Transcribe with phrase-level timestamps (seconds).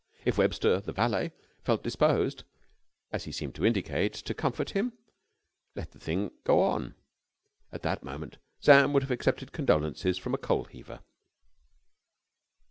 [0.25, 1.31] If Webster, the valet,
[1.63, 2.43] felt disposed,
[3.11, 4.93] as he seemed to indicate, to comfort him,
[5.75, 6.95] let the thing go on.
[7.71, 11.01] At that moment Sam would have accepted condolences from a coal heaver.